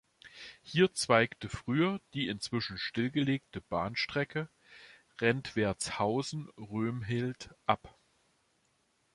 [0.63, 4.49] Hier zweigte früher die inzwischen stillgelegte Bahnstrecke
[5.19, 7.99] Rentwertshausen–Römhild ab.